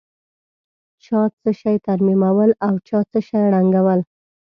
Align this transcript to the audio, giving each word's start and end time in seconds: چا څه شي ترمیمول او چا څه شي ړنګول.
چا 1.03 1.21
څه 1.41 1.49
شي 1.59 1.75
ترمیمول 1.87 2.51
او 2.65 2.73
چا 2.87 2.99
څه 3.11 3.19
شي 3.27 3.41
ړنګول. 3.53 3.99